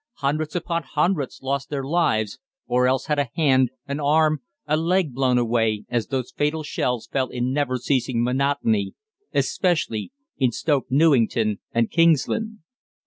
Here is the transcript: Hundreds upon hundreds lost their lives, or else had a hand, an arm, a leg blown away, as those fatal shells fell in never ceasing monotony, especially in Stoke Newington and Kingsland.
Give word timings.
Hundreds 0.15 0.55
upon 0.55 0.81
hundreds 0.81 1.41
lost 1.43 1.69
their 1.69 1.83
lives, 1.83 2.39
or 2.65 2.87
else 2.87 3.05
had 3.05 3.19
a 3.19 3.29
hand, 3.35 3.69
an 3.87 3.99
arm, 3.99 4.41
a 4.65 4.75
leg 4.75 5.13
blown 5.13 5.37
away, 5.37 5.85
as 5.89 6.07
those 6.07 6.31
fatal 6.31 6.63
shells 6.63 7.05
fell 7.05 7.27
in 7.29 7.53
never 7.53 7.77
ceasing 7.77 8.23
monotony, 8.23 8.95
especially 9.31 10.11
in 10.39 10.51
Stoke 10.51 10.87
Newington 10.89 11.59
and 11.71 11.91
Kingsland. 11.91 12.61